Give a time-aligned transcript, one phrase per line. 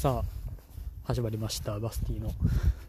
[0.00, 0.28] さあ
[1.04, 1.78] 始まりました。
[1.78, 2.30] バスティの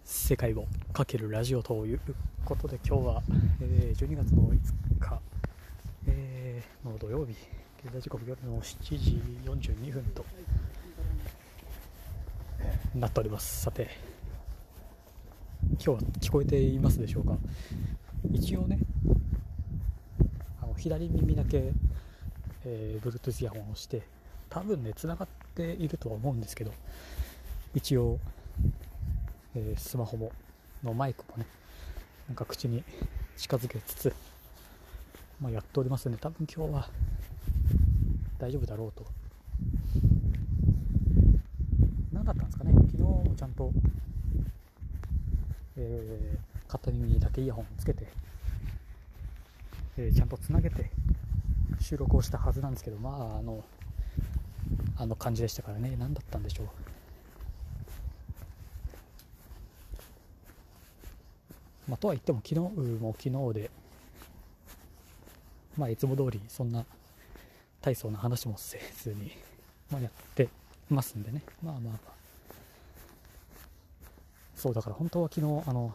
[0.05, 1.99] 世界をかけるラジオという
[2.46, 3.21] ことで今日は、
[3.60, 4.57] えー、12月の5
[4.97, 5.20] 日、
[6.08, 7.34] えー、の土曜日。
[7.84, 10.24] 現在時刻夜の7時42分と
[12.96, 13.63] なっております。
[13.63, 13.89] さて
[15.71, 17.38] 今日は聞こえていますでしょうか？
[18.31, 18.80] 一応ね
[20.63, 21.73] あの左耳だけ、
[22.63, 24.02] えー、Bluetooth イヤホンをして
[24.49, 26.71] 多分ね繋がってているとは思うんですけど
[27.73, 28.20] 一応、
[29.55, 30.31] えー、スマホも
[30.84, 31.45] のマイクもね
[32.27, 32.84] なんか口に
[33.38, 34.13] 近づけつつ、
[35.39, 36.89] まあ、やっておりますので多分今日は
[38.38, 39.05] 大丈夫だろうと。
[42.11, 42.73] 何だったんですかね？
[42.73, 43.72] 昨日もちゃんと、
[45.77, 48.08] えー、片耳だけイヤホンをつけて、
[49.97, 50.91] えー、ちゃんとつなげて
[51.80, 53.63] 収録をしたはずなんですけどまああの
[54.98, 55.95] あの感じでしたからね。
[55.98, 56.67] 何だったんでしょう。
[61.89, 62.59] まあ、とは言っても昨日
[63.02, 63.72] も昨日で
[65.77, 66.86] まあいつも通りそんな
[67.81, 69.31] 大層な話もせずに、
[69.92, 70.47] まあ、やって
[70.89, 71.42] ますんでね。
[71.61, 72.11] まあまあまあ。
[74.55, 75.94] そうだから本当は昨日あの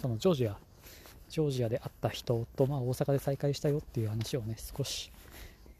[0.00, 0.56] そのジョージア
[1.28, 5.10] ジョージアで会った人と、まあ、大阪で再会したよっていう話をね少し、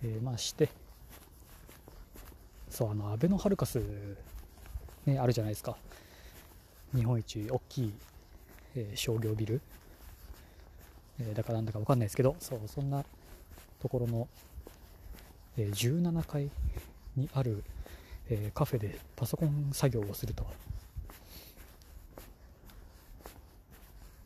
[0.03, 0.69] え、まあして
[2.71, 3.83] そうあのアベノハルカス、
[5.05, 5.77] ね、あるじゃないですか。
[6.95, 7.93] 日本一大きい、
[8.77, 9.61] えー、商業ビル、
[11.21, 13.05] えー、だからなんだか分かんないですけどそうそんな
[13.81, 14.29] ところの、
[15.57, 16.51] えー、17階
[17.17, 17.63] にある、
[18.29, 20.47] えカフェでパソコン作業をすると。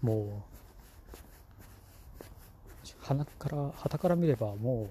[0.02, 0.54] もう
[3.00, 4.88] 鼻から旗から見ればも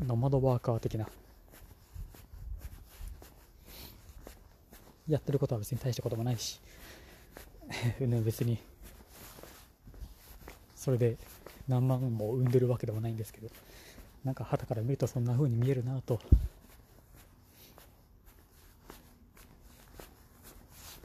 [0.00, 1.06] うノマドワーカー的な
[5.08, 6.60] やってることは別に大したこともないし。
[8.24, 8.58] 別に。
[10.76, 11.16] それで
[11.68, 13.48] 何万も生んでるわけでもないんですけど。
[14.24, 16.18] なんか旗から見るとそんな風に見えるなと。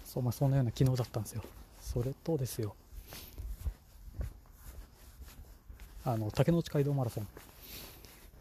[0.06, 1.44] そうまあそんなような昨日だったんですよ。
[1.82, 2.76] それとですよ。
[6.06, 7.28] あの竹内街道マラソン、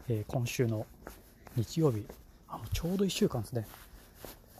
[0.07, 0.87] えー、今週の
[1.55, 2.05] 日曜日。
[2.47, 3.67] あのちょうど1週間ですね。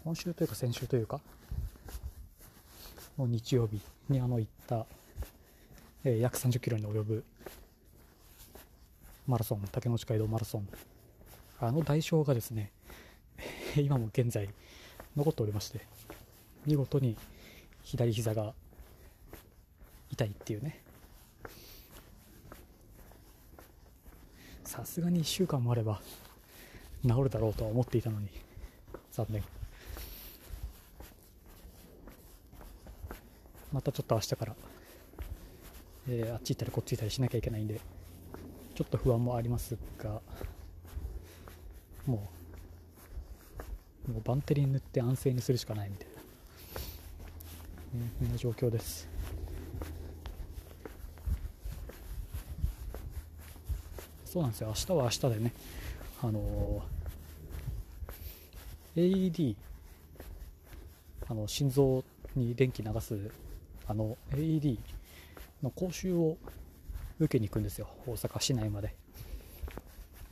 [0.09, 1.21] 今週というか先週というか、
[3.15, 4.87] の日曜日にあの行った、
[6.03, 7.23] えー、約30キロに及ぶ
[9.27, 10.67] マラソン、竹之内街道マラソン、
[11.59, 12.71] あの代償がですね、
[13.77, 14.49] 今も現在
[15.15, 15.85] 残っておりまして、
[16.65, 17.15] 見事に
[17.83, 18.55] 左膝が
[20.09, 20.81] 痛いっていうね。
[24.63, 26.01] さすがに1週間もあれば
[27.03, 28.27] 治るだろうとは思っていたのに、
[29.11, 29.58] 残念。
[33.71, 34.55] またちょっと明日から、
[36.09, 37.79] えー、あっち行ったりこっち行ったりしなきゃいけないんで
[38.75, 40.21] ちょっと不安もありますが
[42.05, 42.29] も
[44.07, 46.07] うもうバンテリン塗って安静にするしかないみたい
[47.93, 49.07] な、ね、そんな状況です。
[54.25, 54.67] そうなんですよ。
[54.67, 55.53] 明日は明日でね
[56.21, 59.55] あのー、AED
[61.27, 62.03] あの心臓
[62.35, 63.31] に電気流す
[63.89, 64.77] あの AED
[65.63, 66.37] の講習を
[67.19, 67.89] 受けに行くんですよ。
[68.05, 68.95] 大阪市内まで。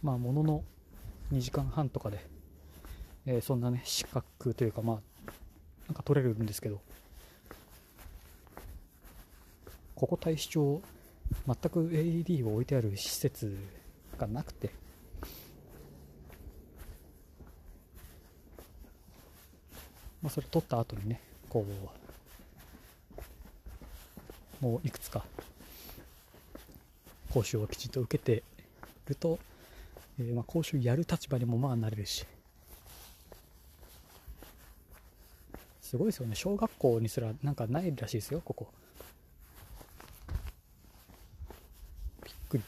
[0.04, 0.64] まあものの
[1.34, 2.24] 2時間半とかで、
[3.26, 5.32] えー、そんなね資格というかまあ
[5.88, 6.82] なんか取れるんですけど。
[9.96, 10.84] ここ大使町
[11.48, 13.58] 全く AED を置いてある施設
[14.20, 14.70] がなくて。
[20.22, 22.07] まあそれ取った後にねこう
[24.62, 25.24] もういくつか
[27.32, 28.44] 講習をきちんと受けて
[29.08, 29.38] ると、
[30.20, 32.26] えー、まあ講習やる立場にもまあなれるし。
[35.82, 36.36] すごいですよね。
[36.36, 38.68] 小学校にすらなんかないらしいですよここ。
[42.26, 42.64] びっくり。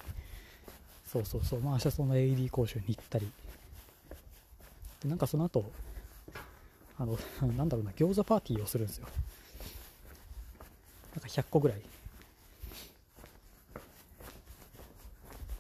[1.06, 1.60] そうそうそう。
[1.60, 3.30] まあ明日その AED 講習に行ったり。
[5.02, 5.70] でなんかその後
[6.98, 7.18] あの
[7.58, 9.08] なんだろうな餃子パーティーをするんですよ。
[11.30, 11.82] 100個ぐらい。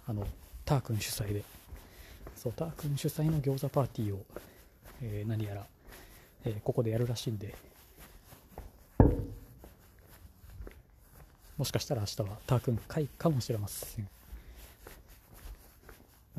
[0.08, 0.28] あの
[0.66, 1.44] ター君主催で。
[2.36, 4.26] そうター君主催の餃子パーティーを、
[5.02, 5.66] えー、何やら、
[6.46, 7.56] えー、ここでやるらしいんで。
[11.58, 14.10] もしかしたら明日はター君会かもしれません。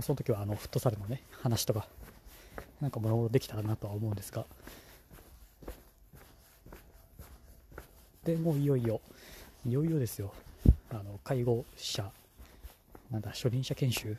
[0.00, 1.86] その時はあのフットサルのね話とか、
[2.80, 4.46] なんかもろもろできたらなとは思うんですが。
[8.24, 9.00] でもういよいよ
[9.66, 10.32] いよいよですよ。
[10.90, 12.10] あの介護者
[13.10, 14.16] なんだ初任者研修、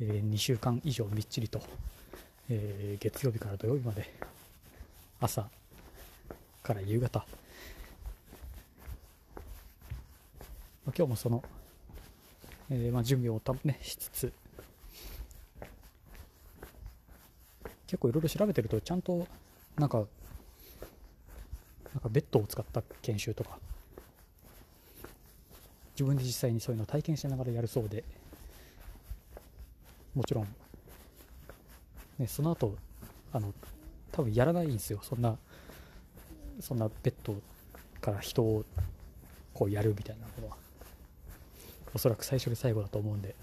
[0.00, 1.60] えー、2週間以上みっちりと、
[2.48, 4.12] えー、月曜日から土曜日まで
[5.20, 5.48] 朝
[6.62, 7.26] から夕方、ま
[10.88, 11.44] あ、今日もその、
[12.70, 14.32] えー、まあ、準備をた、ね、しつつ。
[17.86, 19.26] 結構いろいろ調べてるとちゃんと
[19.76, 20.04] なんか
[21.94, 23.58] なんかベッドを使った研修とか。
[25.94, 28.04] 自分で実際にそういうのを体験しながらやるそうで。
[30.14, 30.48] もちろん、
[32.18, 32.76] ね、その後
[33.32, 33.54] あの
[34.10, 35.00] 多分やらないんですよ。
[35.02, 35.36] そんな
[36.60, 37.34] そんなベッド
[38.00, 38.64] から人を
[39.54, 40.56] こうやるみたいなことは。
[41.94, 43.34] おそらく最初で最後だと思うんで。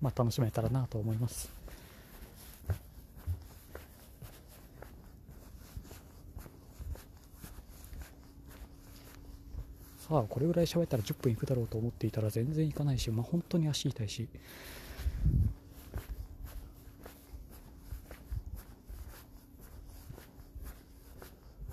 [0.00, 1.63] まあ楽しめたらなと思います。
[10.06, 14.28] さあこれぐらい喋ったら10分いくだろうと思っていたら全然いかないしまあ本当に足痛いし。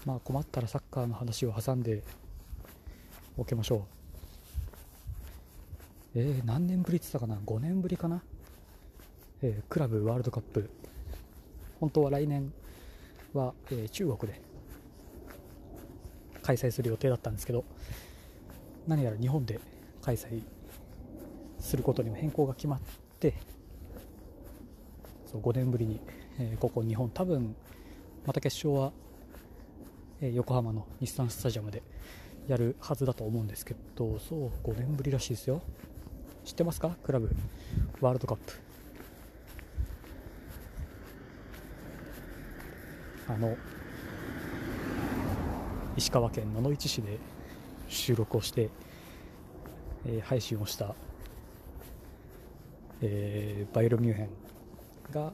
[0.06, 2.04] まあ困ったらサッカーの話を挟んで
[3.38, 3.86] おきましょ
[6.16, 6.20] う。
[6.20, 8.24] えー、何年ぶりって言ったかな？5年ぶりかな、
[9.42, 10.70] えー、クラブワールドカップ。
[11.82, 12.54] 本当は来年
[13.34, 14.42] は、えー、中国で
[16.42, 17.66] 開催する予定だったんですけど
[18.88, 19.60] 何やら日本で
[20.02, 20.42] 開催
[21.60, 22.80] することにも変更が決まっ
[23.20, 23.36] て
[25.32, 26.02] そう5年ぶりに、
[26.40, 27.56] えー、ここ日本多分
[28.26, 28.92] また決勝は、
[30.20, 31.84] えー、横浜の日産スタジアムで
[32.48, 35.62] やるはずだと思うんですけどそう5年ぶりらしいですよ。
[36.44, 36.98] 知ってますか？
[37.04, 37.30] クラブ
[38.02, 38.54] ワールドカップ。
[43.28, 43.56] あの
[45.96, 47.20] 石川県野々市市で
[47.92, 48.70] 収録をして、
[50.06, 50.96] えー、配信をした、
[53.02, 54.30] えー、バイロミュンヘン
[55.12, 55.34] が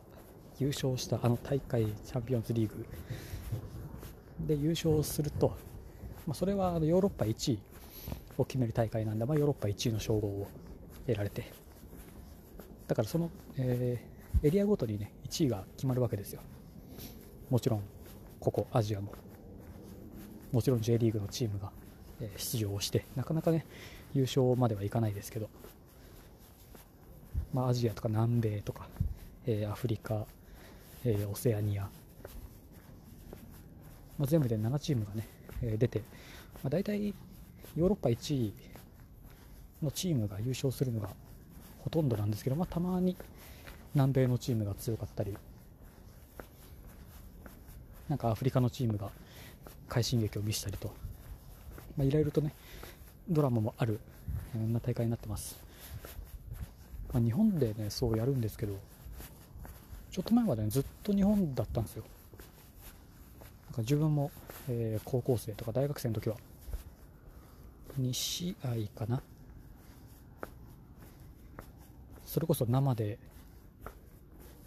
[0.59, 2.85] 優勝したあの大会チャンピオンズリーグ
[4.39, 5.49] で優勝すると、
[6.25, 7.59] まあ、それはあのヨーロッパ1位
[8.37, 10.47] を決める大会なんで、まあ、ヨーロッパ1位の称号を
[11.05, 11.51] 得られて
[12.87, 16.41] だからその、えー、エリアごとにね1位が決まるわけですよ。
[17.49, 17.83] もちろん
[18.39, 19.13] ここアジアも。
[20.51, 21.71] もちろん J リーグのチームが。
[22.37, 23.65] 出場をしてなかなかね
[24.13, 25.49] 優勝まではいかないですけど、
[27.53, 28.87] まあ、アジアとか南米とか、
[29.45, 30.25] えー、アフリカ、
[31.05, 31.83] えー、オセアニア、
[34.17, 35.27] まあ、全部で7チームがね、
[35.61, 35.99] えー、出て、
[36.63, 37.13] まあ、大体
[37.75, 38.53] ヨーロッパ1位
[39.83, 41.09] のチームが優勝するのが
[41.79, 43.15] ほとんどなんですけど、まあ、たまに
[43.93, 45.37] 南米のチームが強かったり
[48.09, 49.09] なんかアフリカのチームが
[49.89, 50.93] 快進撃を見せたりと
[51.97, 52.53] まあ、いろいろとね
[53.27, 53.99] ドラマもある
[54.53, 55.59] そんな大会になってます、
[57.13, 58.77] まあ、日本でねそうやるんですけど
[60.11, 62.03] ちょっと前まで、ね、ずっと日本だったんですよ。
[63.67, 64.31] なんか自分も、
[64.67, 66.37] えー、高校生とか大学生の時は
[68.01, 69.21] 2試合かな。
[72.25, 73.19] それこそ生で、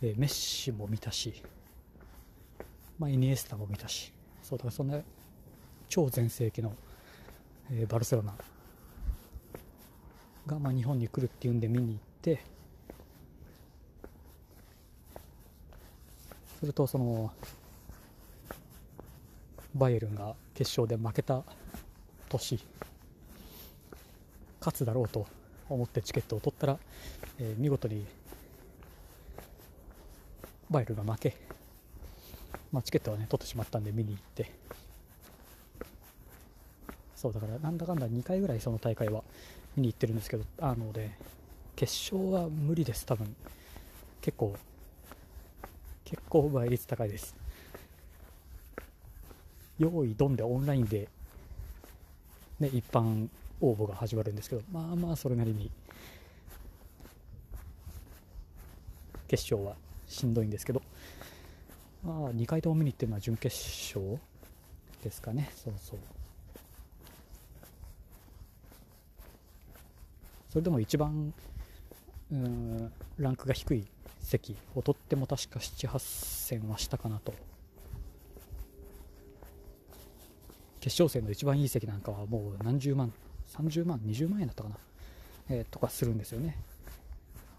[0.03, 1.43] えー、メッシも見たし、
[2.99, 4.13] まあ、イニエスタも見たし
[4.43, 4.99] そうだからそんな
[5.89, 6.73] 超全盛期の
[7.71, 8.35] え、バルセロナ。
[10.51, 12.43] が、まあ、日本に来るっていうんで見に行って
[16.59, 17.33] するとその
[19.75, 21.43] バイエルンが決勝で負けた
[22.29, 22.61] 年
[24.59, 25.27] 勝つだろうと
[25.69, 26.79] 思ってチケットを取ったら、
[27.39, 28.05] えー、見事に
[30.69, 31.37] バイエルンが負け、
[32.73, 34.51] まあ、チケットはね取ってしまったんで見に行って
[37.21, 39.23] そうだからなんだかんだ2回ぐらいその大会は
[39.77, 41.11] 見に行ってるんですけどあので
[41.77, 43.37] 決勝は無理です多分。
[44.23, 44.57] 結構
[46.05, 47.37] 結構倍率高いです。
[49.79, 51.09] 用意ドンでオンラインで、
[52.59, 53.29] ね、一般
[53.61, 55.71] 応募が始まるんですけどまあまあそれなりに
[59.29, 60.83] 決勝はしんどいんですけど
[62.03, 63.55] まあ2回とも見に行ってるのは準決
[63.95, 64.19] 勝
[65.03, 65.51] ですかね。
[65.55, 66.20] そうそう。
[70.51, 71.33] それでも一番
[72.33, 73.87] うんランクが低い
[74.21, 77.33] 席を取っても確か78戦はしたかなと
[80.81, 83.13] 決勝戦の一番いい席なんかはもう何十万
[83.57, 84.77] 30万20万円だったかな、
[85.51, 86.57] えー、とかするんですよね。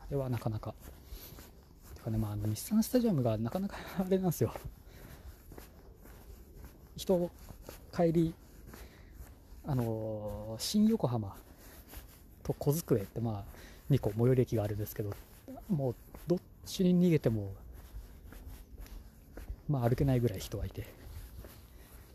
[0.02, 0.74] あれはなかなか。
[1.96, 4.54] てかね、まあ、あの日産スタジアムがなかなかあれなんですよ。
[6.96, 7.30] 人、
[7.96, 8.34] 帰り、
[9.66, 11.36] あの、新横浜
[12.44, 15.12] と小机って、まあ、2個最寄り駅があるんですけど、
[15.70, 15.96] もう、
[16.28, 17.52] どっちに逃げても、
[19.70, 20.86] まあ、歩けないぐらい人はいて、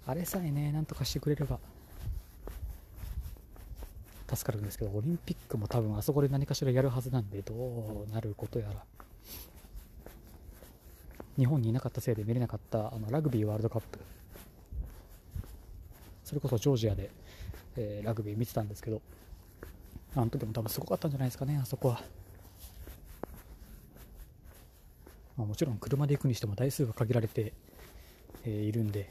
[0.07, 1.59] あれさえね、なんとかしてくれれば、
[4.29, 7.55] 助かるんですけど、オリンピックも多分あそこで何かしらやるはずなんで、ど
[8.09, 8.85] うなることやら。
[11.39, 13.99] 日本にいなかったせいで見れなかったあのラグビーワールドカップ。
[16.25, 17.11] それこそジョージアで、
[17.77, 19.01] えー、ラグビー見てたんですけど、
[20.17, 22.03] あの時も多分すごかったんじゃないですかね、あそこは。
[25.37, 27.53] まあ、もちろん車で行くにしても台数が限られて、
[28.45, 29.11] えー、いるんで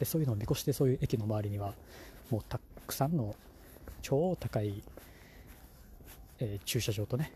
[0.00, 1.72] で、そういうのを見越してそういう駅の周りには、
[2.30, 3.36] もうたくさんの
[4.02, 4.82] 超高い、
[6.40, 7.32] えー、駐車場とね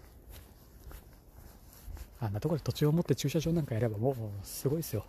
[2.20, 5.04] あんなところで土地を持って駐車場なんかやればもうすごいですよ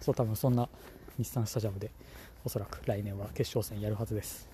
[0.00, 0.68] そう多分そんな
[1.18, 1.90] 日産スタジアムで
[2.44, 4.48] おそらく来年は決勝戦やるはずです。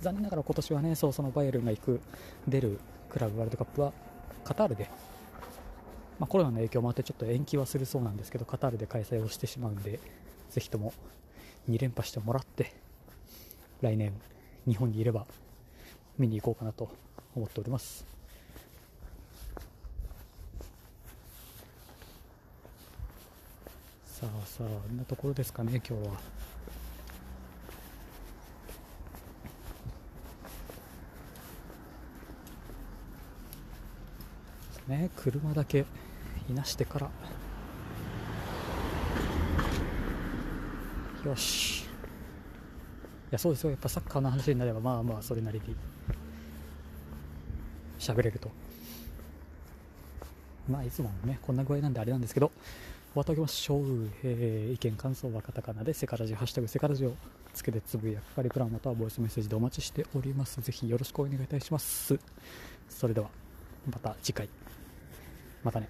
[0.00, 2.00] 残念ながら今年はねそうそのバイエルンが行く
[2.48, 2.80] 出る
[3.10, 3.92] クラブワールドカップは
[4.44, 4.88] カタールで
[6.20, 9.98] まあ、コロナの影響もあってちょっと延期はするそうなんですけどカタールで開催をしてしまうんで
[10.50, 10.92] ぜひとも
[11.70, 12.74] 2連覇してもらって
[13.80, 14.12] 来年
[14.68, 15.26] 日本にいれば
[16.18, 16.90] 見に行こうかなと
[17.34, 18.04] 思っております。
[24.04, 26.39] さあさああんなところですかね今日は。
[34.90, 35.86] ね車だけ
[36.48, 37.10] いなしてから。
[41.24, 41.82] よし。
[41.82, 41.86] い
[43.30, 43.70] やそうですよ。
[43.70, 45.76] やっぱサッカーの話になればまあまあそれなりに。
[47.98, 48.50] 喋れると。
[50.68, 52.50] まあいつもねこんな具合なんであれなんですけど
[53.12, 57.14] 終わっておきましょう、えー、意見感想はカタカナでセカラジハッシュタグセカラジを
[57.52, 60.60] つけてつぶやくかリプランまたはボイスメッセージでお待ちしております。
[60.60, 62.18] ぜひよろしくお願いいたします。
[62.88, 63.28] それでは
[63.90, 64.48] また次回。
[65.62, 65.88] またね。